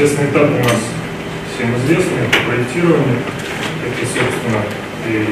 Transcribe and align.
Соответственно, 0.00 0.30
этап 0.32 0.48
у 0.48 0.64
нас 0.64 0.80
всем 1.52 1.76
известный, 1.76 2.24
это 2.24 2.38
проектирование, 2.48 3.20
это, 3.84 4.00
собственно, 4.08 4.64
и 5.12 5.28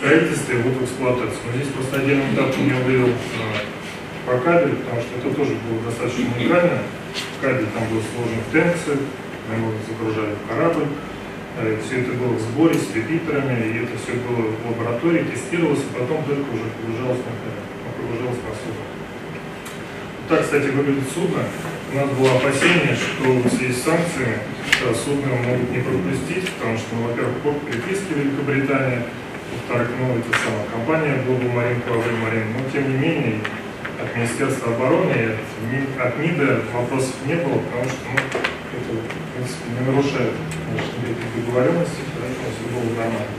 строительство 0.00 0.52
и 0.52 0.56
в 0.56 0.82
эксплуатацию. 0.82 1.36
Но 1.44 1.52
здесь 1.52 1.68
просто 1.68 2.00
отдельным 2.00 2.32
этапом 2.32 2.64
я 2.66 2.80
вывел 2.80 3.12
по 4.24 4.38
кабелю, 4.38 4.76
потому 4.76 5.02
что 5.04 5.12
это 5.20 5.36
тоже 5.36 5.52
было 5.68 5.84
достаточно 5.84 6.24
уникально. 6.32 6.80
Кабель 7.42 7.68
там 7.76 7.84
был 7.92 8.00
сложен 8.08 8.40
в 8.40 8.48
тенксы, 8.50 8.96
мы 9.52 9.60
его 9.60 9.68
загружали 9.84 10.32
в 10.32 10.48
корабль. 10.48 10.88
Э, 11.60 11.76
все 11.84 12.00
это 12.00 12.12
было 12.16 12.32
в 12.32 12.40
сборе 12.40 12.72
с 12.72 12.88
репитерами, 12.96 13.68
и 13.68 13.84
это 13.84 14.00
все 14.00 14.16
было 14.16 14.48
в 14.48 14.64
лаборатории, 14.72 15.28
тестировалось, 15.28 15.84
и 15.84 15.92
потом 15.92 16.24
только 16.24 16.48
уже 16.48 16.64
погружалось 16.80 17.20
на, 17.20 17.32
погружалось 18.00 18.40
на 18.40 18.52
судно. 18.56 18.84
Так, 20.30 20.40
кстати, 20.40 20.72
выглядит 20.72 21.12
судно. 21.12 21.44
У 21.92 21.94
нас 21.94 22.08
было 22.08 22.32
опасение, 22.36 22.96
что 22.96 23.28
в 23.28 23.52
связи 23.52 23.70
с 23.70 23.84
санкциями 23.84 24.40
э, 24.80 24.94
судно 24.96 25.28
могут 25.44 25.70
не 25.72 25.84
пропустить, 25.84 26.48
потому 26.56 26.78
что, 26.78 26.96
ну, 26.96 27.08
во-первых, 27.08 27.36
порт 27.44 27.60
приписки 27.68 28.16
Великобритании, 28.16 29.02
во-вторых, 29.52 29.90
ну, 30.00 30.16
это 30.16 30.32
самая 30.40 30.64
компания 30.72 31.20
Global 31.20 31.52
Marine 31.52 31.84
Huawei 31.84 32.16
Marine, 32.16 32.48
но 32.56 32.70
тем 32.72 32.88
не 32.88 32.96
менее 32.96 33.40
от 34.00 34.16
Министерства 34.16 34.72
обороны 34.72 35.12
и 35.12 36.00
от 36.00 36.16
МИДа 36.16 36.62
вопросов 36.72 37.14
не 37.26 37.34
было, 37.34 37.60
потому 37.60 37.84
что 37.84 38.00
ну, 38.08 38.16
это, 38.16 38.92
в 38.96 39.36
принципе, 39.36 39.64
не 39.78 39.92
нарушает 39.92 40.32
никаких 40.72 41.44
договоренностей, 41.44 42.04
поэтому 42.16 42.48
все 42.56 42.64
было 42.72 42.88
нормально. 42.96 43.36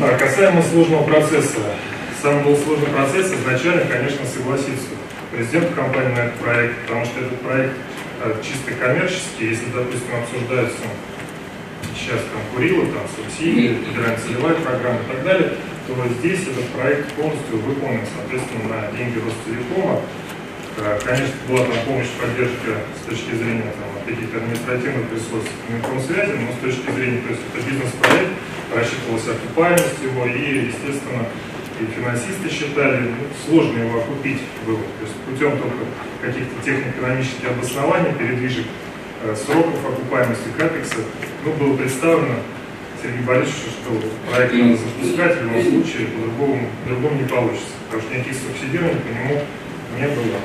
Да, 0.00 0.16
касаемо 0.16 0.62
сложного 0.62 1.02
процесса. 1.02 1.60
Сам 2.22 2.42
был 2.42 2.56
сложный 2.56 2.88
процесс 2.88 3.34
изначально, 3.34 3.84
конечно, 3.84 4.24
согласиться 4.24 5.01
президенту 5.32 5.74
компании 5.74 6.14
на 6.14 6.18
этот 6.28 6.38
проект, 6.40 6.80
потому 6.82 7.04
что 7.04 7.20
этот 7.20 7.40
проект 7.40 7.74
э, 8.22 8.34
чисто 8.44 8.72
коммерческий, 8.78 9.48
если, 9.48 9.66
допустим, 9.72 10.14
обсуждается 10.20 10.84
сейчас 11.96 12.20
там 12.32 12.42
Курила, 12.54 12.84
там 12.86 13.04
субсидии, 13.08 13.80
федеральная 13.84 14.18
целевая 14.18 14.54
программа 14.54 15.00
и 15.00 15.08
так 15.08 15.24
далее, 15.24 15.52
то 15.86 15.94
вот 15.94 16.10
здесь 16.20 16.42
этот 16.42 16.68
проект 16.76 17.12
полностью 17.12 17.58
выполнен, 17.58 18.04
соответственно, 18.14 18.64
на 18.68 18.96
деньги 18.96 19.18
Ростелекома. 19.18 20.02
Э, 20.76 20.98
конечно, 21.02 21.34
была 21.48 21.64
там 21.64 21.78
помощь, 21.86 22.12
поддержка 22.20 22.84
с 23.00 23.08
точки 23.08 23.32
зрения 23.34 23.72
там, 23.72 23.88
каких-то 24.04 24.36
административных 24.36 25.12
ресурсов 25.12 25.52
связи, 26.06 26.32
но 26.36 26.52
с 26.52 26.60
точки 26.60 26.90
зрения, 26.92 27.20
то 27.24 27.30
есть 27.32 27.42
это 27.48 27.58
бизнес-проект, 27.64 28.32
рассчитывалась 28.74 29.28
окупаемость 29.28 30.02
его, 30.02 30.26
и, 30.26 30.68
естественно, 30.68 31.24
и 31.80 31.84
финансисты 31.86 32.48
считали, 32.50 33.00
ну, 33.00 33.26
сложно 33.46 33.78
его 33.78 34.00
окупить 34.00 34.40
было. 34.66 34.78
То 34.78 35.04
есть 35.04 35.14
путем 35.26 35.58
только 35.58 35.84
каких-то 36.20 36.54
технико-экономических 36.64 37.50
обоснований, 37.50 38.12
передвижек 38.18 38.66
э, 39.24 39.36
сроков 39.36 39.78
окупаемости 39.84 40.48
капекса, 40.56 40.98
ну, 41.44 41.52
было 41.54 41.76
представлено 41.76 42.36
Сергей 43.02 43.22
Борисович, 43.22 43.56
что 43.82 44.30
проект 44.30 44.54
надо 44.54 44.76
запускать, 44.76 45.38
в 45.38 45.42
любом 45.42 45.62
случае 45.62 46.06
по-другому 46.08 46.68
по 46.84 47.14
не 47.14 47.28
получится, 47.28 47.74
потому 47.86 48.02
что 48.02 48.14
никаких 48.14 48.36
субсидирований 48.38 49.00
по 49.00 49.08
нему 49.08 49.42
не 49.98 50.06
было. 50.06 50.38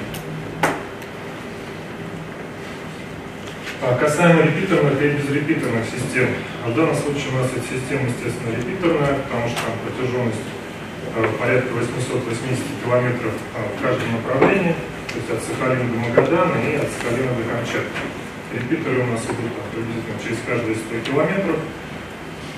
А 3.79 3.95
касаемо 3.95 4.41
репитерных 4.41 4.99
и 4.99 5.09
безрепитерных 5.09 5.85
систем, 5.85 6.29
в 6.65 6.75
данном 6.75 6.95
случае 6.95 7.29
у 7.31 7.37
нас 7.37 7.51
эта 7.55 7.61
система, 7.61 8.09
естественно, 8.09 8.57
репитерная, 8.57 9.21
потому 9.21 9.47
что 9.47 9.61
там 9.61 9.73
протяженность 9.85 10.41
порядка 11.39 11.73
880 11.73 12.83
километров 12.83 13.33
э, 13.55 13.77
в 13.77 13.81
каждом 13.81 14.11
направлении, 14.13 14.75
то 15.07 15.15
есть 15.17 15.29
от 15.31 15.41
Сахалина 15.41 15.89
до 15.89 15.97
Магадана 15.97 16.57
и 16.61 16.75
от 16.75 16.89
Сахалина 16.93 17.31
до 17.33 17.43
Камчатки. 17.49 18.01
Репитеры 18.53 19.01
у 19.01 19.07
нас 19.11 19.23
идут 19.25 19.51
приблизительно 19.73 20.17
через 20.21 20.39
каждые 20.45 20.75
100 20.75 21.11
километров. 21.11 21.57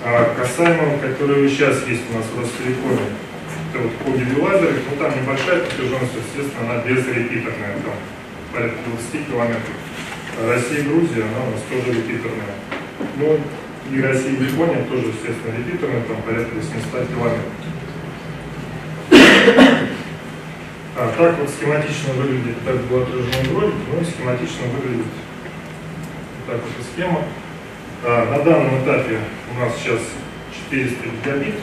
А 0.04 0.36
касаемо, 0.36 0.98
которые 1.00 1.50
сейчас 1.50 1.86
есть 1.88 2.04
у 2.12 2.18
нас 2.18 2.26
в 2.32 2.40
Ростелекоме, 2.40 3.12
это 3.72 3.84
вот 3.84 3.94
по 4.00 4.10
лазеры, 4.44 4.80
ну 4.90 4.96
там 4.98 5.12
небольшая 5.12 5.60
протяженность, 5.60 6.16
естественно, 6.16 6.72
она 6.72 6.84
безрепитерная, 6.84 7.76
там 7.84 7.96
порядка 8.54 8.80
20 9.14 9.28
километров. 9.28 9.78
А 10.40 10.56
Россия 10.56 10.80
и 10.80 10.88
Грузия, 10.88 11.24
она 11.24 11.48
у 11.48 11.52
нас 11.52 11.62
тоже 11.68 12.00
репитерная. 12.00 12.56
Ну 13.18 13.40
и 13.92 14.02
Россия 14.02 14.32
и 14.32 14.44
Япония 14.44 14.84
тоже, 14.88 15.08
естественно, 15.12 15.52
репитерная, 15.58 16.04
там 16.04 16.22
порядка 16.24 16.56
800 16.56 17.08
километров. 17.10 17.59
А 20.96 21.14
так 21.18 21.40
вот 21.40 21.50
схематично 21.50 22.14
выглядит, 22.14 22.58
так 22.66 22.76
было 22.88 23.04
отражено 23.04 23.50
в 23.50 23.60
ролике, 23.60 23.78
ну 23.94 24.02
и 24.02 24.06
схематично 24.06 24.68
выглядит 24.68 25.06
вот 25.06 25.30
так 26.50 26.62
вот 26.62 26.86
схема. 26.94 27.24
А, 28.04 28.26
на 28.32 28.44
данном 28.44 28.84
этапе 28.84 29.20
у 29.54 29.60
нас 29.60 29.78
сейчас 29.78 30.00
400 30.70 30.96
гигабит. 31.10 31.56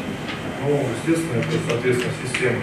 Ну, 0.63 0.87
естественно, 0.97 1.41
это, 1.41 1.53
соответственно, 1.69 2.13
система 2.23 2.63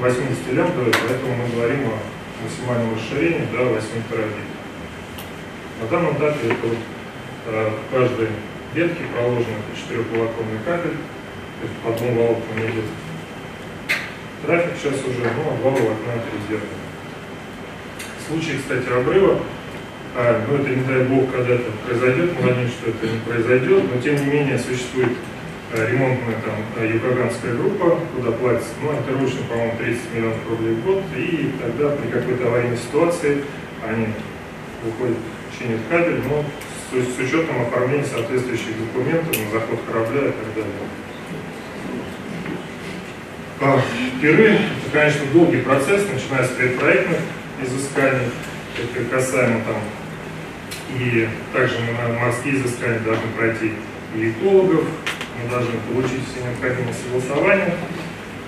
80 0.00 0.52
лямбдовая, 0.52 0.92
поэтому 1.06 1.34
мы 1.36 1.48
говорим 1.54 1.88
о 1.88 1.98
максимальном 2.42 2.94
расширении 2.94 3.46
до 3.52 3.64
8 3.64 3.86
терабит. 4.10 4.48
На 5.80 5.88
данном 5.88 6.16
этапе 6.16 6.46
это 6.46 6.66
вот, 6.66 6.78
а, 7.46 7.78
в 7.78 7.94
каждой 7.94 8.28
ветке 8.74 9.02
проложен 9.12 9.46
четырехволоконный 9.76 10.58
кабель, 10.64 10.96
то 11.60 11.66
есть 11.66 11.76
по 11.82 11.92
двум 11.92 12.16
волокнам 12.16 12.58
идет. 12.58 12.84
Трафик 14.46 14.72
сейчас 14.76 14.94
уже, 15.04 15.30
ну, 15.36 15.56
два 15.60 15.70
волокна 15.70 16.12
это 16.16 16.28
резервные. 16.34 16.82
В 18.18 18.28
случае, 18.28 18.58
кстати, 18.58 18.88
обрыва 18.88 19.38
а, 20.14 20.44
ну 20.46 20.56
это 20.56 20.68
не 20.68 20.84
дай 20.84 21.04
бог 21.04 21.32
когда-то 21.32 21.70
произойдет, 21.86 22.32
мы 22.38 22.50
надеемся, 22.50 22.74
что 22.74 22.90
это 22.90 23.06
не 23.06 23.18
произойдет, 23.20 23.82
но 23.94 24.00
тем 24.02 24.16
не 24.16 24.30
менее 24.30 24.58
существует 24.58 25.12
а, 25.72 25.88
ремонтная 25.88 26.36
там 26.44 26.54
а, 26.76 26.84
юкоганская 26.84 27.54
группа, 27.54 27.98
куда 28.14 28.32
платится, 28.32 28.72
ну, 28.82 28.90
ориентировочно, 28.90 29.40
по-моему, 29.48 29.72
30 29.78 30.00
миллионов 30.14 30.50
рублей 30.50 30.74
в 30.74 30.84
год, 30.84 31.02
и 31.16 31.52
тогда 31.62 31.96
при 31.96 32.10
какой-то 32.10 32.46
аварийной 32.46 32.76
ситуации 32.76 33.44
они 33.88 34.08
выходят, 34.84 35.16
чинят 35.58 35.80
кабель, 35.88 36.20
но 36.28 36.44
с, 36.92 37.16
с 37.16 37.18
учетом 37.18 37.62
оформления 37.62 38.04
соответствующих 38.04 38.76
документов 38.92 39.32
на 39.32 39.50
заход 39.50 39.80
корабля 39.88 40.28
и 40.28 40.32
так 40.32 40.48
далее. 40.54 41.01
Пиры, 44.20 44.54
это, 44.54 44.90
конечно, 44.92 45.22
долгий 45.32 45.58
процесс, 45.58 46.02
начиная 46.12 46.44
с 46.44 46.50
предпроектных 46.50 47.18
изысканий, 47.62 48.28
это 48.76 49.04
касаемо 49.04 49.60
там 49.64 49.76
и 50.98 51.28
также 51.52 51.76
мы 51.80 52.18
морские 52.18 52.56
изыскания 52.56 52.98
должны 53.00 53.26
пройти 53.36 53.72
и 54.14 54.30
экологов, 54.30 54.84
мы 55.40 55.50
должны 55.50 55.74
получить 55.88 56.20
все 56.28 56.44
необходимые 56.44 56.94
согласования. 56.94 57.74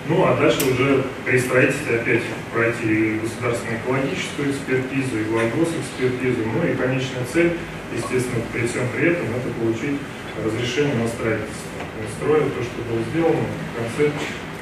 Ну 0.06 0.22
а 0.26 0.36
дальше 0.36 0.60
уже 0.70 1.04
при 1.24 1.38
строительстве 1.38 1.96
опять 1.96 2.22
пройти 2.52 3.18
государственную 3.22 3.80
экологическую 3.80 4.50
экспертизу, 4.50 5.18
и 5.18 5.32
вопрос 5.32 5.70
экспертизу, 5.80 6.44
ну 6.44 6.68
и 6.68 6.76
конечная 6.76 7.24
цель, 7.32 7.56
естественно, 7.96 8.44
при 8.52 8.66
всем 8.66 8.84
при 8.94 9.12
этом, 9.12 9.24
это 9.32 9.48
получить 9.58 9.96
разрешение 10.44 10.96
на 10.96 11.08
строительство. 11.08 11.70
Мы 11.96 12.04
строим 12.18 12.50
то, 12.50 12.62
что 12.62 12.82
было 12.84 13.00
сделано, 13.08 13.48
в 13.48 13.78
конце, 13.78 14.12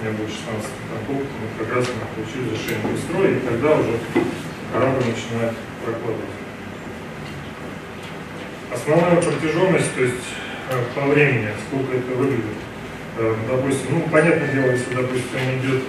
у 0.03 0.05
меня 0.05 0.19
будет 0.19 0.35
16 0.35 0.67
танков, 0.91 1.23
мы 1.39 1.65
как 1.65 1.79
мы 1.79 2.07
получили 2.11 2.51
разрешение 2.51 2.99
строить, 3.07 3.39
и 3.39 3.47
тогда 3.47 3.79
уже 3.79 3.95
корабль 4.73 5.07
начинает 5.07 5.55
прокладывать. 5.85 6.35
Основная 8.75 9.23
протяженность, 9.23 9.95
то 9.95 10.03
есть 10.03 10.27
э, 10.71 10.83
по 10.97 11.07
времени, 11.07 11.55
сколько 11.69 11.97
это 11.97 12.11
выглядит. 12.19 12.59
Э, 13.19 13.35
допустим, 13.47 13.87
ну, 13.91 14.01
понятное 14.11 14.51
дело, 14.51 14.73
если, 14.73 14.93
допустим, 14.95 15.39
идет 15.63 15.83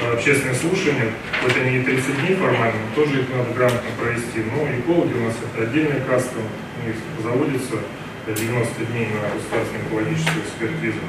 э, 0.00 0.12
общественное 0.14 0.54
слушание, 0.54 1.12
хоть 1.42 1.56
они 1.58 1.76
и 1.76 1.82
30 1.82 2.20
дней 2.24 2.36
формально, 2.36 2.80
но 2.88 3.04
тоже 3.04 3.20
их 3.20 3.28
надо 3.28 3.52
грамотно 3.52 3.90
провести. 4.00 4.48
Ну, 4.48 4.64
экологи 4.64 5.12
у 5.12 5.24
нас 5.28 5.34
это 5.44 5.68
отдельная 5.68 6.00
каста, 6.08 6.40
у 6.40 6.88
них 6.88 6.96
заводится 7.22 7.84
90 8.26 8.84
дней 8.86 9.08
на 9.12 9.28
государственную 9.28 9.84
экологическую 9.88 10.40
экспертизу. 10.40 11.04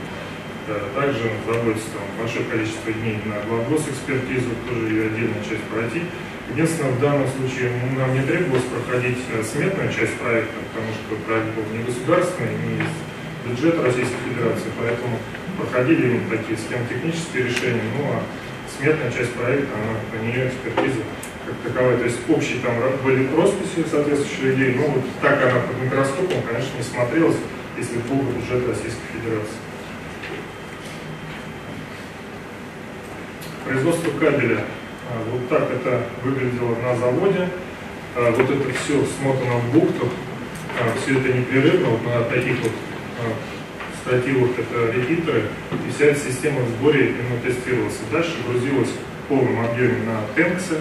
Также 0.67 1.31
заводится 1.47 1.87
там 1.95 2.03
большое 2.19 2.43
количество 2.43 2.91
дней 2.91 3.23
на 3.23 3.39
главгос 3.47 3.87
экспертизу, 3.87 4.51
тоже 4.67 4.91
ее 4.91 5.07
отдельная 5.07 5.39
часть 5.39 5.63
пройти. 5.71 6.03
Единственное, 6.51 6.91
в 6.91 6.99
данном 6.99 7.27
случае 7.39 7.71
нам 7.95 8.11
не 8.13 8.19
требовалось 8.27 8.67
проходить 8.67 9.19
э, 9.31 9.43
сметную 9.47 9.87
часть 9.87 10.19
проекта, 10.19 10.59
потому 10.67 10.91
что 10.91 11.15
проект 11.23 11.55
был 11.55 11.63
не 11.71 11.83
государственный, 11.87 12.55
не 12.67 12.83
из 12.83 12.91
бюджета 13.47 13.83
Российской 13.83 14.19
Федерации, 14.27 14.71
поэтому 14.75 15.19
проходили 15.55 16.19
именно 16.19 16.29
такие 16.35 16.59
схем-технические 16.59 17.47
решения, 17.47 17.87
ну 17.95 18.11
а 18.11 18.19
сметная 18.67 19.11
часть 19.11 19.31
проекта, 19.39 19.71
она 19.71 19.95
по 20.11 20.19
нее 20.19 20.51
экспертиза 20.51 20.99
как 21.47 21.55
таковая. 21.63 21.97
То 21.97 22.03
есть 22.11 22.19
общие 22.27 22.59
там 22.59 22.75
были 23.03 23.27
росписи 23.35 23.87
соответствующих 23.87 24.43
людей, 24.43 24.75
но 24.75 24.87
вот 24.87 25.03
так 25.21 25.39
она 25.39 25.63
под 25.63 25.79
микроскопом, 25.79 26.43
конечно, 26.43 26.75
не 26.75 26.83
смотрелась, 26.83 27.39
если 27.77 28.03
был 28.03 28.19
бюджет 28.19 28.67
Российской 28.67 29.07
Федерации. 29.15 29.66
Производство 33.67 34.11
кабеля 34.11 34.63
а, 35.09 35.23
вот 35.29 35.49
так 35.49 35.69
это 35.69 36.03
выглядело 36.23 36.75
на 36.81 36.95
заводе. 36.95 37.49
а, 38.15 38.31
вот 38.31 38.49
это 38.49 38.73
все 38.73 39.03
смотано 39.19 39.57
в 39.57 39.73
бухтах, 39.73 40.09
а, 40.79 40.97
все 41.01 41.19
это 41.19 41.37
непрерывно, 41.37 41.89
вот 41.89 42.03
на 42.05 42.23
таких 42.23 42.61
вот 42.61 42.71
стативах 44.05 44.51
это 44.57 44.91
репитеры, 44.93 45.43
и 45.85 45.91
вся 45.93 46.05
эта 46.05 46.19
система 46.19 46.61
в 46.61 46.69
сборе 46.69 47.07
именно 47.07 47.41
тестировалась. 47.43 47.99
Дальше 48.09 48.35
грузилась 48.47 48.89
в 48.89 49.27
полном 49.27 49.65
объеме 49.65 49.97
на 50.05 50.21
Тенксы, 50.33 50.77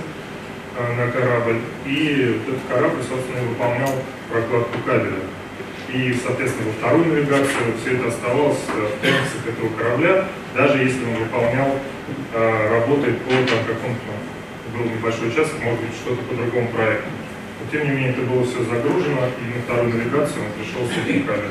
на 0.97 1.11
корабль, 1.11 1.59
и 1.87 2.37
этот 2.39 2.61
корабль, 2.69 3.03
собственно, 3.03 3.49
выполнял 3.49 3.91
прокладку 4.31 4.79
кабеля. 4.87 5.27
И, 5.93 6.17
соответственно, 6.23 6.69
во 6.69 6.73
вторую 6.75 7.07
навигацию 7.07 7.75
все 7.81 7.97
это 7.97 8.09
оставалось 8.09 8.59
в 8.59 9.03
Тенксах 9.03 9.47
этого 9.49 9.71
корабля, 9.77 10.29
даже 10.55 10.79
если 10.79 11.03
он 11.05 11.25
выполнял 11.25 11.81
работы 12.33 13.13
по 13.25 13.31
там, 13.31 13.65
какому-то 13.67 14.13
был 14.77 14.85
небольшой 14.85 15.29
участок, 15.29 15.63
может 15.63 15.81
быть, 15.81 15.95
что-то 15.95 16.23
по 16.23 16.35
другому 16.35 16.69
проекту. 16.69 17.09
Но, 17.61 17.71
тем 17.71 17.89
не 17.89 17.95
менее, 17.95 18.11
это 18.11 18.23
было 18.23 18.45
все 18.45 18.63
загружено, 18.63 19.27
и 19.27 19.57
на 19.57 19.63
вторую 19.65 19.95
навигацию 19.95 20.45
он 20.45 20.53
пришел 20.53 20.87
с 20.87 21.09
этим 21.09 21.27
кабелем. 21.27 21.51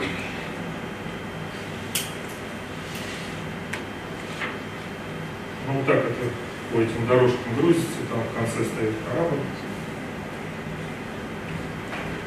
Ну, 5.68 5.74
вот 5.74 5.86
так 5.88 5.98
это 5.98 6.30
по 6.72 6.78
этим 6.78 7.08
дорожкам 7.08 7.56
грузится, 7.58 8.06
там 8.10 8.20
в 8.20 8.36
конце 8.38 8.70
стоит 8.70 8.94
корабль. 9.10 9.40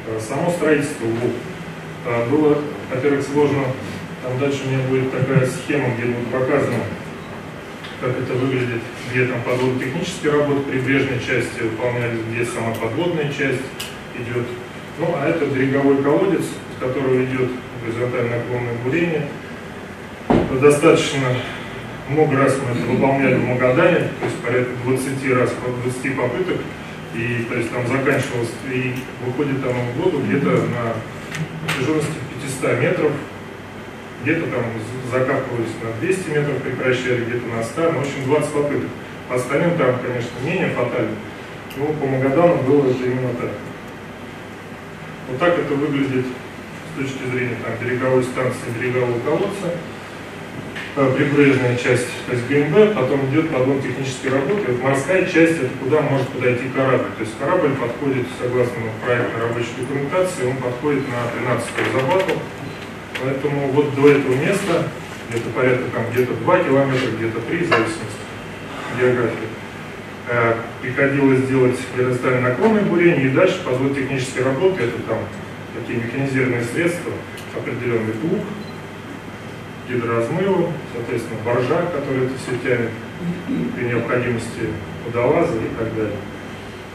Э, 0.07 0.19
само 0.19 0.51
строительство 0.51 1.05
э, 2.05 2.29
было, 2.29 2.61
во-первых, 2.93 3.25
сложно. 3.25 3.63
Там 4.23 4.37
дальше 4.37 4.63
у 4.65 4.69
меня 4.69 4.85
будет 4.89 5.11
такая 5.11 5.47
схема, 5.47 5.95
где 5.95 6.07
будет 6.07 6.27
показано, 6.27 6.83
как 7.99 8.11
это 8.11 8.33
выглядит, 8.33 8.81
где 9.11 9.25
там 9.25 9.41
подводно-технические 9.41 10.31
работы 10.33 10.61
прибрежной 10.71 11.19
части 11.19 11.61
выполнялись, 11.61 12.21
где 12.31 12.45
сама 12.45 12.73
подводная 12.73 13.31
часть 13.31 13.61
идет. 14.15 14.45
Ну, 14.99 15.13
а 15.15 15.29
это 15.29 15.45
береговой 15.45 16.01
колодец, 16.01 16.43
с 16.43 16.79
которого 16.79 17.23
идет 17.23 17.49
горизонтальное 17.85 18.39
наклонное 18.39 18.73
бурение. 18.83 19.27
Достаточно 20.61 21.35
много 22.09 22.37
раз 22.37 22.57
мы 22.57 22.77
это 22.77 22.89
выполняли 22.89 23.35
в 23.35 23.45
Магадане, 23.45 24.09
то 24.19 24.25
есть 24.25 24.37
порядка 24.37 24.71
20 24.83 25.33
раз, 25.35 25.51
20 25.83 26.17
попыток, 26.17 26.57
и 27.13 27.45
то 27.49 27.55
есть 27.55 27.71
там 27.71 27.87
заканчивалось, 27.87 28.49
и 28.71 28.95
выходит 29.25 29.63
там 29.63 29.73
в 29.73 30.01
воду 30.01 30.19
где-то 30.25 30.49
на 30.49 30.95
протяженности 31.65 32.11
500 32.61 32.81
метров, 32.81 33.11
где-то 34.23 34.47
там 34.47 34.63
закапывались 35.11 35.75
на 35.81 35.91
200 35.99 36.29
метров, 36.29 36.61
прекращали 36.61 37.23
где-то 37.25 37.47
на 37.47 37.63
100, 37.63 37.91
ну, 37.91 37.99
в 37.99 38.01
общем, 38.01 38.25
20 38.25 38.51
попыток. 38.51 38.89
По 39.29 39.35
остальным 39.35 39.77
там, 39.77 39.99
конечно, 39.99 40.31
менее 40.43 40.69
фатально, 40.69 41.15
но 41.77 41.85
по 41.93 42.05
Магадану 42.05 42.57
было 42.63 42.89
это 42.89 43.03
именно 43.03 43.33
так. 43.33 43.51
Вот 45.29 45.39
так 45.39 45.59
это 45.59 45.73
выглядит 45.75 46.25
с 46.25 46.99
точки 46.99 47.29
зрения 47.31 47.55
там, 47.63 47.73
береговой 47.79 48.23
станции, 48.23 48.73
берегового 48.77 49.19
колодца, 49.19 49.69
э, 50.95 51.13
прибрежная 51.15 51.77
часть, 51.77 52.07
то 52.25 52.33
есть 52.33 52.47
ГМБ, 52.47 52.95
потом 52.95 53.29
идет 53.29 53.51
подъем 53.51 53.81
технической 53.81 54.31
работы. 54.31 54.71
Вот 54.71 54.81
морская 54.81 55.25
часть, 55.25 55.57
это 55.61 55.69
куда 55.81 56.01
может 56.01 56.27
подойти 56.29 56.67
корабль. 56.75 57.11
То 57.15 57.21
есть 57.21 57.37
корабль 57.39 57.75
подходит, 57.75 58.25
согласно 58.41 58.81
проектной 59.05 59.41
рабочей 59.41 59.69
документации, 59.77 60.47
он 60.47 60.57
подходит 60.57 61.03
на 61.07 61.29
13 61.39 61.67
забату, 61.93 62.33
Поэтому 63.21 63.67
вот 63.69 63.95
до 63.95 64.09
этого 64.09 64.33
места, 64.35 64.87
где-то 65.29 65.49
порядка 65.49 65.83
там 65.93 66.03
где-то 66.11 66.33
2 66.33 66.59
километра, 66.63 67.11
где-то 67.17 67.39
3, 67.41 67.57
в 67.57 67.69
зависимости 67.69 68.01
от 68.91 68.99
географии, 68.99 69.49
э, 70.29 70.53
приходилось 70.81 71.47
делать 71.47 71.77
горизонтальное 71.95 72.41
наклонное 72.41 72.83
бурение 72.83 73.25
и 73.25 73.29
дальше 73.29 73.61
позволить 73.63 73.95
технической 73.95 74.43
работы, 74.43 74.83
это 74.83 75.01
там 75.03 75.17
такие 75.75 75.99
механизированные 75.99 76.63
средства, 76.63 77.11
определенный 77.55 78.13
плуг, 78.13 78.41
гидроразмывы, 79.89 80.67
соответственно, 80.93 81.39
боржа, 81.43 81.81
который 81.91 82.27
это 82.27 82.35
все 82.37 82.57
тянет 82.63 82.91
при 83.75 83.83
необходимости 83.85 84.69
водолаза 85.05 85.55
и 85.55 85.75
так 85.77 85.93
далее. 85.95 86.15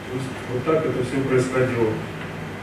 То 0.09 0.17
есть 0.17 0.29
вот 0.51 0.63
так 0.63 0.85
это 0.85 1.03
все 1.03 1.21
происходило. 1.27 1.91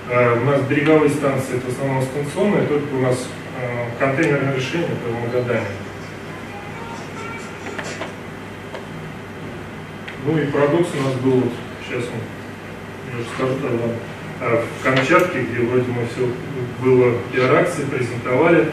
Э, 0.08 0.38
у 0.40 0.44
нас 0.44 0.60
береговые 0.62 1.10
станции 1.10 1.56
это 1.56 1.66
в 1.66 1.70
основном 1.70 2.02
станционные, 2.02 2.66
только 2.66 2.94
у 2.94 3.00
нас 3.00 3.19
Э, 3.62 3.87
контейнерное 3.99 4.56
решение 4.56 4.96
по 5.04 5.12
Магадане. 5.12 5.66
Ну 10.25 10.38
и 10.38 10.46
парадокс 10.46 10.88
у 10.99 11.02
нас 11.02 11.14
был, 11.16 11.32
вот, 11.32 11.52
сейчас 11.84 12.04
я 12.04 13.19
уже 13.19 13.28
скажу, 13.34 13.54
тогда, 13.60 13.84
а 14.40 14.64
в 14.64 14.84
Камчатке, 14.84 15.43
где 15.43 15.60
вроде 15.64 15.93
мы 15.93 16.06
все 16.06 16.28
было 16.82 17.14
пиар-акции, 17.32 17.84
презентовали, 17.84 18.70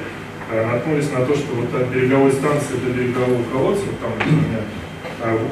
э, 0.52 0.66
наткнулись 0.66 1.12
на 1.12 1.26
то, 1.26 1.36
что 1.36 1.54
вот 1.54 1.74
от 1.80 1.90
береговой 1.90 2.32
станции 2.32 2.78
до 2.78 2.92
берегового 2.92 3.44
колодца, 3.52 3.86
там 4.02 4.12
у 4.14 4.32
меня 4.32 4.62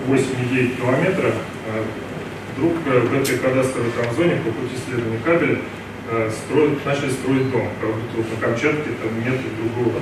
8,9 0.07 0.77
километра, 0.77 1.27
э, 1.27 1.83
вдруг 2.57 2.73
в 2.73 3.13
этой 3.13 3.37
кадастровой 3.37 3.91
там 3.91 4.13
зоне 4.15 4.41
по 4.43 4.51
пути 4.51 4.75
исследования 4.75 5.19
кабеля 5.23 5.59
Э, 6.09 6.31
строят, 6.31 6.85
начали 6.85 7.09
строить 7.09 7.51
дом. 7.51 7.67
Правда, 7.81 7.99
тут 8.15 8.31
на 8.31 8.37
Камчатке 8.39 8.95
там 9.03 9.11
нет 9.19 9.35
другого 9.59 9.99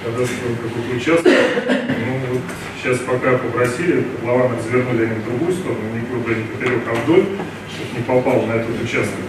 строим 0.00 0.56
какой-то 0.56 0.96
участок. 0.96 1.28
Ну 1.28 2.32
вот 2.32 2.40
сейчас 2.80 2.98
пока 3.00 3.36
попросили, 3.36 4.00
котлован 4.00 4.56
развернули 4.56 5.04
они 5.04 5.14
в 5.20 5.24
другую 5.26 5.52
сторону, 5.52 5.92
не 5.92 6.06
круто, 6.08 6.32
не 6.32 6.44
поперек, 6.44 6.80
а 6.88 6.94
вдоль, 6.94 7.26
чтобы 7.68 7.90
не 7.94 8.02
попал 8.02 8.46
на 8.46 8.52
этот 8.52 8.82
участок. 8.82 9.20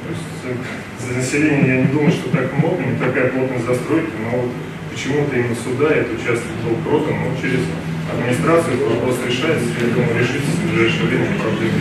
То 0.00 0.08
есть 0.08 0.24
э, 0.48 1.06
за 1.06 1.18
население 1.18 1.76
я 1.76 1.80
не 1.82 1.92
думаю, 1.92 2.10
что 2.10 2.30
так 2.30 2.50
много, 2.56 2.82
не 2.82 2.96
такая 2.96 3.28
плотность 3.28 3.66
застройки, 3.66 4.16
но 4.16 4.38
вот 4.40 4.50
почему-то 4.90 5.36
именно 5.36 5.54
сюда 5.54 5.92
этот 5.92 6.18
участок 6.18 6.48
был 6.64 6.76
продан, 6.88 7.20
но 7.20 7.36
через 7.36 7.60
администрацию 8.12 8.88
вопрос 8.88 9.16
решается, 9.26 9.68
я 9.80 9.94
думаю, 9.94 10.18
решится 10.18 10.50
в 10.50 10.70
ближайшее 10.70 11.06
время 11.06 11.26
проблемы. 11.38 11.80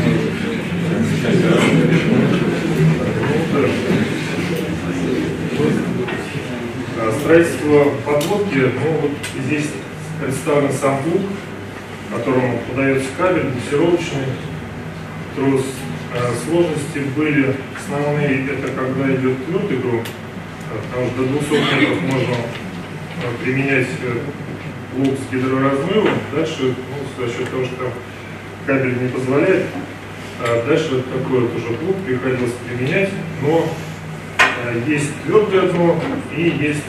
А 7.02 7.12
строительство 7.20 7.86
подводки, 8.06 8.56
ну 8.56 8.92
вот 9.02 9.12
здесь 9.46 9.70
представлен 10.22 10.72
сам 10.74 11.02
плуг, 11.04 11.22
которому 12.12 12.60
подается 12.70 13.08
кабель, 13.18 13.52
дрессировочный 13.52 14.26
трос. 15.36 15.66
А 16.12 16.34
сложности 16.44 17.08
были 17.16 17.56
основные, 17.78 18.46
это 18.48 18.72
когда 18.72 19.16
идет 19.16 19.46
твердый 19.46 19.78
грунт, 19.78 20.08
потому 20.92 21.08
что 21.08 21.18
до 21.18 21.28
200 21.28 21.54
метров 21.54 22.02
можно 22.02 22.36
а, 22.36 23.44
применять 23.44 23.88
лук 25.00 25.16
с 25.18 25.34
гидроразмывом. 25.34 26.10
Дальше, 26.34 26.76
ну, 26.76 27.26
за 27.26 27.32
счет 27.32 27.50
того, 27.50 27.66
что 27.66 27.92
кабель 28.66 29.02
не 29.02 29.10
позволяет, 29.10 29.66
а 30.42 30.66
дальше 30.66 31.04
такой 31.04 31.42
вот 31.42 31.56
уже 31.56 31.74
плуг 31.78 31.96
приходилось 32.06 32.54
применять, 32.68 33.10
но 33.42 33.68
э, 34.38 34.82
есть 34.88 35.12
твердое 35.26 35.70
дно 35.70 36.00
и 36.36 36.44
есть 36.44 36.84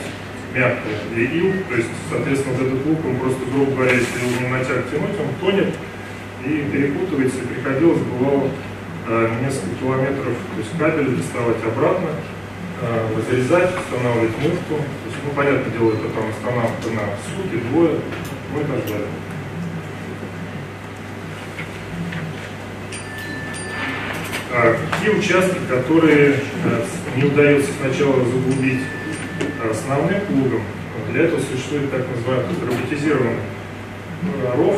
мягкое 0.54 1.24
ил, 1.24 1.52
то 1.68 1.76
есть, 1.76 1.88
соответственно, 2.10 2.56
вот 2.56 2.66
этот 2.66 2.86
лук, 2.86 2.98
он 3.06 3.16
просто, 3.16 3.40
грубо 3.52 3.72
говоря, 3.72 3.92
если 3.92 4.18
его 4.18 4.40
не 4.40 4.48
натяг 4.48 4.90
тянуть, 4.90 5.18
он 5.20 5.34
тонет 5.40 5.74
и 6.44 6.68
перепутывается, 6.72 7.38
приходилось, 7.38 8.00
бывало, 8.00 8.50
э, 9.08 9.30
несколько 9.42 9.76
километров, 9.80 10.34
то 10.54 10.58
есть 10.58 10.78
кабель 10.78 11.16
доставать 11.16 11.62
обратно, 11.64 12.08
разрезать, 13.16 13.70
устанавливать 13.78 14.38
муфту, 14.38 14.76
то 14.76 15.06
есть, 15.06 15.16
ну, 15.24 15.30
понятное 15.34 15.70
дело, 15.70 15.92
это 15.92 16.08
там 16.08 16.30
останавливается 16.30 16.90
на 16.90 17.02
сутки, 17.24 17.56
двое, 17.70 17.96
ну 18.54 18.60
и 18.60 18.64
так 18.64 18.86
далее. 18.86 19.08
А, 24.52 24.76
те 25.02 25.10
участки, 25.10 25.58
которые 25.68 26.40
а, 26.64 26.84
не 27.16 27.24
удается 27.24 27.70
сначала 27.80 28.24
заглубить 28.24 28.82
а, 29.62 29.70
основным 29.70 30.20
плугом, 30.22 30.62
для 31.12 31.24
этого 31.24 31.40
существует 31.40 31.90
так 31.90 32.06
называемый 32.08 32.54
роботизированный 32.60 33.42
ров. 34.56 34.76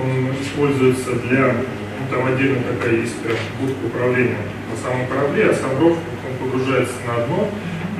Он 0.00 0.32
используется 0.42 1.12
для, 1.14 1.46
ну 1.48 2.06
там 2.10 2.26
отдельно 2.26 2.62
такая 2.62 2.96
есть 2.96 3.16
будка 3.60 3.86
управления 3.86 4.38
на 4.70 4.76
самом 4.76 5.06
корабле, 5.06 5.50
а 5.50 5.54
сам 5.54 5.78
ров 5.80 5.96
он 6.58 6.64
погружается 6.64 6.94
на 7.06 7.26
дно, 7.26 7.50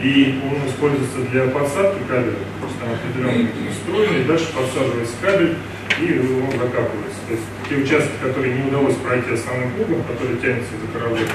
и 0.03 0.41
он 0.45 0.69
используется 0.69 1.19
для 1.31 1.47
подсадки 1.49 2.00
кабеля, 2.09 2.38
то 2.61 2.67
есть 2.67 2.79
там 2.81 2.88
определенный 2.93 3.50
струйный, 3.83 4.21
и 4.23 4.25
дальше 4.25 4.47
подсаживается 4.55 5.15
кабель, 5.21 5.57
и 6.00 6.19
он 6.19 6.50
закапывается. 6.53 7.21
То 7.27 7.33
есть 7.35 7.47
те 7.69 7.77
участки, 7.77 8.12
которые 8.23 8.55
не 8.55 8.69
удалось 8.69 8.95
пройти 8.97 9.33
основным 9.33 9.71
плугом, 9.73 10.05
которые 10.05 10.38
тянется 10.38 10.71
за 10.81 10.99
кораблем, 10.99 11.29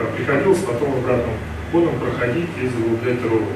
а, 0.00 0.16
приходилось 0.16 0.58
потом 0.60 0.92
обратным 0.94 1.34
ходом 1.72 1.98
проходить 1.98 2.48
и 2.60 2.66
заглублять 2.66 3.22
ровы. 3.24 3.52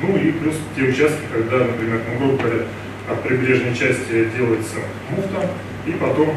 Ну 0.00 0.16
и 0.16 0.32
плюс 0.32 0.56
те 0.74 0.82
участки, 0.82 1.22
когда, 1.32 1.58
например, 1.58 2.00
ну, 2.08 2.18
грубо 2.18 2.42
говоря, 2.42 2.64
от 3.08 3.22
прибрежной 3.22 3.74
части 3.74 4.28
делается 4.36 4.78
муфта, 5.10 5.50
и 5.86 5.92
потом 5.92 6.34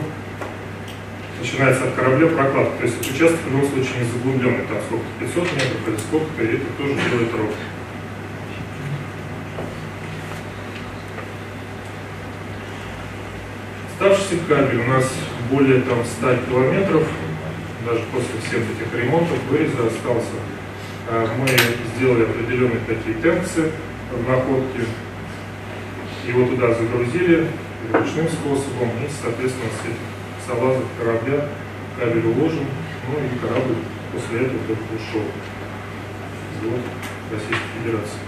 начинается 1.39 1.84
от 1.86 1.94
корабля 1.94 2.27
прокладка. 2.27 2.77
То 2.80 2.84
есть 2.86 3.01
участок 3.01 3.39
в 3.46 3.51
любом 3.51 3.70
случае 3.70 4.00
не 4.00 4.12
заглубленный, 4.12 4.65
там 4.68 4.77
сколько 4.88 5.06
500 5.20 5.44
метров 5.54 5.88
или 5.88 5.98
сколько-то, 5.98 6.44
и 6.44 6.56
это 6.56 6.65
тоже 6.77 6.94
делает 6.94 7.34
ровно. 7.34 7.56
Оставшийся 13.92 14.44
кабель 14.48 14.82
у 14.82 14.88
нас 14.88 15.12
более 15.50 15.82
там 15.82 16.04
100 16.04 16.36
километров, 16.50 17.04
даже 17.86 18.01
после 18.12 18.39
всех 18.42 18.62
этих 18.62 18.94
ремонтов, 18.94 19.38
выреза 19.50 19.88
остался. 19.88 20.36
А, 21.08 21.27
мы 21.38 21.48
сделали 21.96 22.24
определенные 22.24 22.80
такие 22.88 23.15
тенксы 23.18 23.72
в 24.12 24.30
находке, 24.30 24.82
его 26.27 26.48
туда 26.48 26.74
загрузили 26.74 27.48
ручным 27.94 28.27
способом 28.27 28.89
и, 29.04 29.10
соответственно, 29.22 29.70
с 29.70 29.86
этих 29.86 30.14
салазов 30.46 30.84
корабля 31.00 31.48
кабель 32.00 32.25
уложен, 32.28 32.66
ну 33.08 33.18
и 33.20 33.40
корабль 33.40 33.78
после 34.14 34.48
этого 34.48 34.60
только 34.68 34.84
ушел 34.96 35.25
из 36.54 36.70
вод 36.70 36.82
Российской 37.32 37.70
Федерации. 37.80 38.20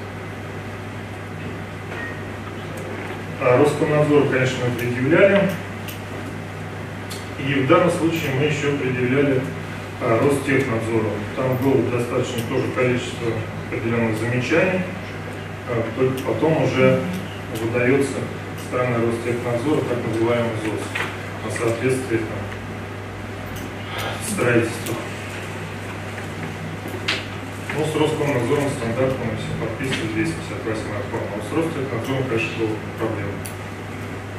А 3.40 3.58
Роскомнадзор, 3.60 4.30
конечно, 4.30 4.58
мы 4.66 4.80
предъявляли. 4.80 5.50
И 7.40 7.54
в 7.54 7.68
данном 7.68 7.92
случае 7.92 8.32
мы 8.36 8.46
еще 8.46 8.72
предъявляли 8.72 9.42
а, 10.02 10.20
Ростехнадзору. 10.20 11.12
Там 11.36 11.56
было 11.58 11.84
достаточно 11.92 12.42
тоже 12.50 12.66
количество 12.76 13.28
определенных 13.70 14.18
замечаний, 14.18 14.82
а, 15.70 15.84
только 15.96 16.20
потом 16.24 16.64
уже 16.64 17.00
выдается 17.62 18.18
стороны 18.68 19.06
Ростехнадзора 19.06 19.82
так 19.82 19.98
называемый 20.08 20.52
ЗОС 20.66 21.07
на 21.60 21.66
соответствие 21.66 22.20
там, 22.20 22.40
строительству. 24.28 24.96
Ну, 27.76 27.86
с 27.86 27.96
Роскомнадзором 27.96 28.70
стандартно 28.72 29.26
все 29.38 29.52
подписывали 29.62 30.14
258 30.14 30.82
форма. 31.12 31.34
А 31.34 31.42
с 31.42 31.54
Ростехнадзором, 31.54 32.24
конечно, 32.28 32.58
была 32.58 32.70
проблема. 32.98 33.38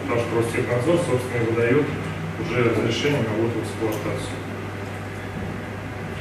Потому 0.02 0.20
что 0.20 0.30
Ростехнадзор, 0.38 0.96
собственно, 1.06 1.44
выдает 1.44 1.86
уже 2.40 2.56
разрешение 2.64 3.22
на 3.22 3.30
ввод 3.34 3.52
в 3.54 3.62
эксплуатацию. 3.62 4.38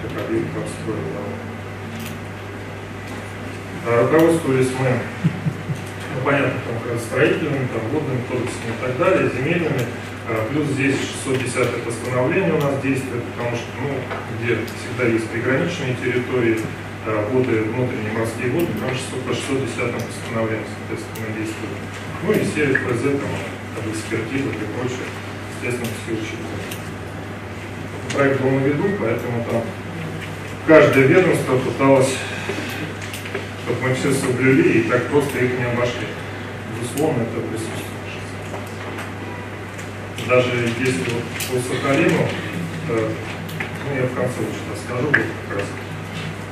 Как 0.02 0.14
объект 0.26 0.50
обстроил. 0.58 1.08
Да. 3.86 3.90
А 3.90 4.02
руководствовались 4.04 4.72
мы, 4.80 4.90
ну, 4.90 6.22
понятно, 6.24 6.60
там, 6.68 7.00
строительными, 7.00 7.68
там, 7.68 7.82
водными 7.92 8.22
кодексами 8.30 8.74
и 8.78 8.82
так 8.82 8.98
далее, 8.98 9.32
земельными. 9.32 9.86
А, 10.30 10.48
плюс 10.50 10.68
здесь 10.68 10.96
610 11.24 11.84
постановление 11.84 12.54
у 12.54 12.62
нас 12.62 12.82
действует, 12.82 13.24
потому 13.36 13.56
что, 13.56 13.68
ну, 13.82 13.90
где 14.40 14.56
всегда 14.56 15.08
есть 15.08 15.28
приграничные 15.30 15.96
территории, 15.96 16.60
Э, 17.08 17.24
воды, 17.32 17.62
внутренние 17.62 18.12
морские 18.12 18.52
воды, 18.52 18.68
потому 18.74 18.94
что 18.94 19.16
по 19.24 19.34
610 19.34 19.96
постановлению, 19.96 20.68
соответственно, 20.68 21.28
действует. 21.40 21.80
Ну 22.22 22.32
и 22.34 22.40
все 22.44 22.68
ФЗ, 22.84 23.02
там, 23.16 23.32
об 23.80 23.88
экспертизах 23.88 24.56
и 24.56 24.68
прочее, 24.76 25.08
естественно, 25.56 25.88
все 26.04 26.12
учитывают. 26.20 26.68
Проект 28.14 28.42
был 28.42 28.50
на 28.50 28.60
виду, 28.60 28.84
поэтому 29.00 29.46
там 29.50 29.64
каждое 30.68 31.08
ведомство 31.08 31.58
пыталось, 31.60 32.18
чтобы 33.64 33.88
мы 33.88 33.96
все 33.96 34.12
соблюли 34.12 34.80
и 34.80 34.90
так 34.90 35.08
просто 35.08 35.40
их 35.40 35.58
не 35.58 35.64
обошли. 35.64 36.08
Безусловно, 36.76 37.22
это 37.22 37.40
присутствует. 37.40 37.87
Даже 40.28 40.52
если 40.80 41.04
вот 41.14 41.24
по 41.48 41.56
Сахалину, 41.56 42.28
э, 42.90 43.10
ну 43.86 43.96
я 43.96 44.04
в 44.04 44.14
конце 44.14 44.40
лучше 44.42 44.60
расскажу, 44.74 45.08
вот 45.08 45.16
как 45.16 45.58
раз 45.58 45.68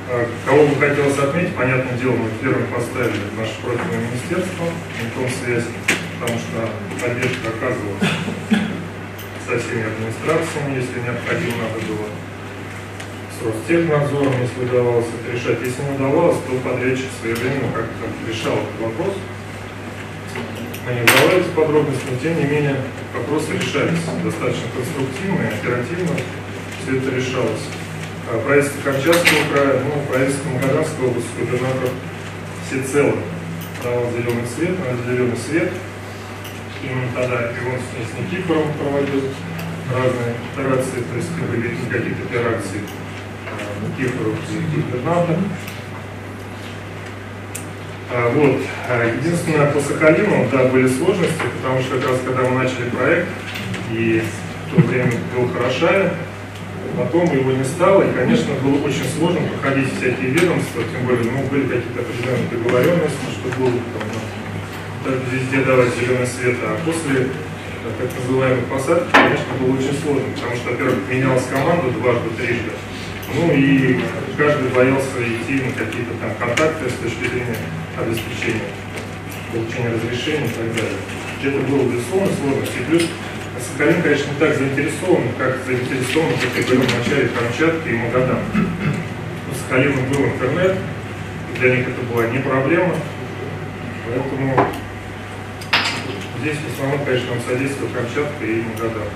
а, 0.08 0.26
кого 0.46 0.66
бы 0.66 0.76
хотелось 0.76 1.18
отметить, 1.18 1.54
понятное 1.54 1.98
дело, 1.98 2.12
мы 2.12 2.30
первым 2.40 2.66
поставили 2.68 3.20
наше 3.36 3.52
профильное 3.60 4.06
министерство, 4.08 4.66
связь, 5.44 5.64
потому 6.14 6.38
что 6.38 6.70
поддержка 7.02 7.48
оказывалась 7.52 8.06
со 9.44 9.58
всеми 9.58 9.84
администрациями, 9.84 10.80
если 10.80 11.00
необходимо 11.00 11.68
надо 11.68 11.80
было, 11.84 12.08
с 13.34 13.44
Ростехнадзором, 13.44 14.40
если 14.40 14.64
удавалось 14.64 15.06
это 15.20 15.36
решать. 15.36 15.60
Если 15.60 15.82
не 15.82 15.96
удавалось, 15.96 16.38
то 16.48 16.56
подрядчик 16.64 17.10
своевременно 17.20 17.72
как-то 17.74 18.08
решал 18.26 18.54
этот 18.54 18.80
вопрос. 18.80 19.14
Вдавались 20.86 21.46
в 21.46 21.54
подробности, 21.56 22.04
но 22.08 22.16
тем 22.22 22.38
не 22.38 22.44
менее 22.44 22.76
вопросы 23.12 23.54
решались 23.54 24.06
достаточно 24.22 24.70
конструктивно 24.70 25.42
и 25.42 25.58
оперативно. 25.58 26.14
Все 26.78 26.98
это 26.98 27.10
решалось. 27.10 27.66
А 28.30 28.38
правительство 28.38 28.92
Камчатского 28.92 29.50
края, 29.52 29.82
ну, 29.82 30.06
правительство 30.06 30.48
Магаданской 30.48 31.08
области, 31.08 31.30
губернатор 31.40 31.90
всецело 32.68 33.14
давал 33.82 34.12
зеленый 34.12 34.46
свет, 34.46 34.78
на 34.78 35.10
зеленый 35.10 35.36
свет. 35.36 35.72
Именно 36.84 37.10
тогда 37.16 37.50
и 37.50 37.66
он 37.66 37.82
с 37.82 38.10
Никифором 38.22 38.70
проводил 38.78 39.26
разные 39.90 40.34
операции, 40.54 41.02
то 41.02 41.16
есть 41.18 41.30
были 41.50 41.74
какие-то 41.90 42.22
операции 42.30 42.80
а, 43.50 43.58
Никифоров 43.82 44.38
и 44.54 44.76
губернатор. 44.76 45.36
А, 48.08 48.30
вот. 48.30 48.60
Единственное, 49.18 49.70
по 49.72 49.80
Сахалину, 49.80 50.48
да, 50.52 50.64
были 50.64 50.86
сложности, 50.86 51.42
потому 51.56 51.80
что 51.80 51.98
как 51.98 52.10
раз 52.10 52.20
когда 52.24 52.42
мы 52.48 52.62
начали 52.62 52.88
проект, 52.90 53.28
и 53.92 54.22
в 54.66 54.74
то 54.74 54.82
время 54.82 55.12
был 55.34 55.48
Хорошая, 55.48 56.14
потом 56.96 57.24
его 57.32 57.50
не 57.50 57.64
стало, 57.64 58.02
и, 58.02 58.14
конечно, 58.14 58.54
было 58.62 58.80
очень 58.86 59.04
сложно 59.18 59.40
проходить 59.48 59.92
всякие 59.92 60.30
ведомства, 60.30 60.82
тем 60.84 61.04
более, 61.04 61.30
ну, 61.30 61.42
были 61.50 61.64
какие-то 61.66 62.00
определенные 62.00 62.48
договоренности, 62.50 63.26
что 63.34 63.58
было 63.58 63.72
там, 63.72 64.08
ну, 65.04 65.10
везде 65.32 65.64
давать 65.64 65.94
зеленый 65.98 66.26
свет, 66.26 66.56
а 66.62 66.78
после 66.84 67.26
так 67.98 68.08
называемых 68.18 68.64
посадки, 68.66 69.10
конечно, 69.12 69.52
было 69.60 69.76
очень 69.76 69.98
сложно, 70.02 70.26
потому 70.34 70.56
что, 70.56 70.70
во-первых, 70.70 70.98
менялась 71.10 71.46
команда 71.50 71.90
дважды, 71.90 72.30
трижды, 72.38 72.72
ну 73.34 73.52
и 73.52 74.00
каждый 74.36 74.70
боялся 74.70 75.18
идти 75.20 75.62
на 75.62 75.72
какие-то 75.72 76.14
там 76.20 76.30
контакты 76.38 76.88
с 76.88 77.02
точки 77.02 77.28
зрения 77.30 77.56
обеспечения, 77.98 78.70
получения 79.52 79.90
разрешения 79.94 80.46
и 80.46 80.54
так 80.54 80.74
далее. 80.74 81.00
Это 81.42 81.58
было, 81.70 81.82
безусловно, 81.90 82.28
сложность. 82.40 82.72
И 82.76 82.84
плюс 82.84 83.02
Сахалин, 83.76 84.02
конечно, 84.02 84.30
не 84.32 84.38
так 84.38 84.56
заинтересован, 84.56 85.22
как 85.38 85.58
заинтересован, 85.66 86.32
как 86.32 86.56
я 86.56 86.62
говорил 86.62 86.82
в 86.82 86.98
начале, 86.98 87.28
Камчатка 87.28 87.88
и 87.88 87.96
Магадан. 87.96 88.38
У 89.50 89.54
Сахалина 89.54 90.00
был 90.08 90.24
интернет, 90.26 90.76
для 91.58 91.76
них 91.76 91.88
это 91.88 92.02
была 92.12 92.26
не 92.28 92.38
проблема, 92.38 92.94
поэтому 94.06 94.68
здесь 96.40 96.56
в 96.56 96.72
основном, 96.72 97.04
конечно, 97.04 97.30
нам 97.34 97.40
содействует 97.46 97.92
Камчатка 97.92 98.44
и 98.44 98.62
Магадан. 98.62 99.08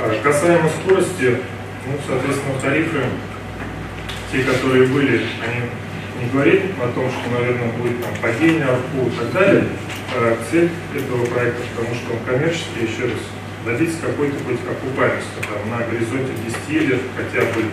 А 0.00 0.20
касаемо 0.22 0.70
скорости, 0.80 1.38
ну, 1.86 1.98
соответственно, 2.06 2.60
тарифы, 2.60 3.00
те, 4.30 4.44
которые 4.44 4.86
были, 4.86 5.22
они 5.42 5.68
не 6.18 6.30
говорит 6.30 6.62
о 6.82 6.88
том, 6.92 7.10
что, 7.10 7.30
наверное, 7.30 7.72
будет 7.72 8.02
там 8.02 8.14
падение 8.20 8.64
АРПУ 8.64 9.06
и 9.06 9.10
так 9.18 9.32
далее, 9.32 9.64
а 10.14 10.36
цель 10.50 10.70
этого 10.94 11.24
проекта, 11.26 11.62
потому 11.76 11.94
что 11.94 12.12
он 12.14 12.20
коммерческий, 12.26 12.86
еще 12.86 13.04
раз, 13.04 13.20
добиться 13.64 13.98
какой-то 14.02 14.36
хоть 14.44 14.58
окупаемости 14.66 15.38
там, 15.42 15.70
на 15.70 15.84
горизонте 15.86 16.32
10 16.68 16.88
лет, 16.88 17.00
хотя 17.16 17.44
бы 17.52 17.64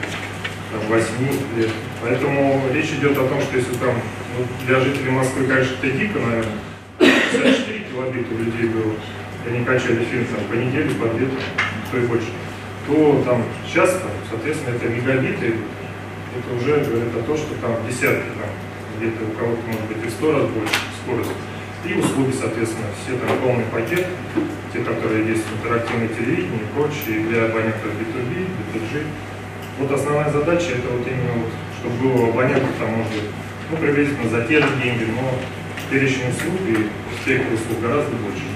там, 0.71 0.81
8 0.89 1.05
лет. 1.57 1.71
Поэтому 2.01 2.61
речь 2.73 2.91
идет 2.91 3.17
о 3.17 3.27
том, 3.27 3.41
что 3.41 3.57
если 3.57 3.73
там 3.73 3.95
ну, 4.37 4.45
для 4.67 4.79
жителей 4.79 5.11
Москвы, 5.11 5.45
конечно, 5.47 5.75
это 5.81 5.97
дико, 5.97 6.19
наверное, 6.19 6.59
54 6.99 7.79
килобита 7.91 8.33
у 8.33 8.37
людей 8.37 8.67
берут, 8.69 8.97
и 9.45 9.49
они 9.49 9.65
качали 9.65 10.05
фильм 10.05 10.25
там, 10.25 10.45
по 10.49 10.53
неделе, 10.53 10.89
по 10.95 11.07
две, 11.07 11.27
то 11.91 11.97
и 11.97 12.01
больше, 12.01 12.27
то 12.87 13.23
там 13.25 13.43
сейчас, 13.65 13.91
там, 13.91 14.11
соответственно, 14.29 14.75
это 14.75 14.89
мегабиты, 14.89 15.55
это 16.35 16.49
уже 16.55 16.83
говорит 16.83 17.15
о 17.15 17.23
том, 17.23 17.37
что 17.37 17.55
там 17.61 17.75
десятки, 17.87 18.27
там, 18.35 18.51
где-то 18.97 19.23
у 19.23 19.31
кого-то 19.39 19.61
может 19.67 19.85
быть 19.87 20.05
и 20.05 20.09
сто 20.09 20.31
раз 20.31 20.47
больше 20.51 20.75
скорость. 21.03 21.31
И 21.85 21.93
услуги, 21.93 22.33
соответственно, 22.33 22.87
все 22.97 23.15
там 23.17 23.37
полный 23.39 23.65
пакет, 23.71 24.07
те, 24.73 24.79
которые 24.83 25.27
есть 25.27 25.43
в 25.45 25.53
интерактивной 25.61 26.09
телевидении 26.09 26.65
и 26.65 26.71
прочие, 26.73 27.27
для 27.29 27.45
абонентов 27.45 27.93
B2B, 27.93 28.47
B2G. 28.73 29.03
Вот 29.79 29.91
основная 29.91 30.31
задача 30.31 30.71
это 30.75 30.89
вот 30.89 31.05
именно 31.05 31.45
вот, 31.45 31.51
чтобы 31.79 31.95
было 32.01 32.29
абонентов 32.29 32.71
там 32.79 32.89
может 32.89 33.11
быть, 33.11 33.29
ну, 33.69 33.77
приблизительно 33.77 34.29
за 34.29 34.41
те 34.45 34.61
же 34.61 34.67
деньги, 34.81 35.05
но 35.13 35.29
перечень 35.91 36.29
услуг 36.29 36.59
и 36.67 36.89
спектр 37.21 37.53
услуг 37.53 37.81
гораздо 37.81 38.15
больше. 38.17 38.54